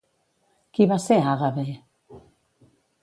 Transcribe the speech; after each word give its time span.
Qui 0.77 0.87
va 0.93 0.97
ser 1.03 1.19
Àgave? 1.33 1.67